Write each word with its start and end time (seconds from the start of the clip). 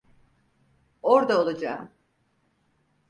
Orda 1.01 1.41
olacağım. 1.41 1.89